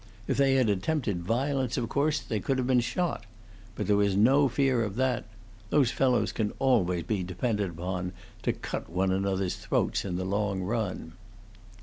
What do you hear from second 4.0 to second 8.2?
no fear of that. Those fellows can always be depended upon